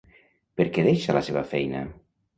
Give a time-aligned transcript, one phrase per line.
[0.61, 1.87] Per què deixa la seva feina?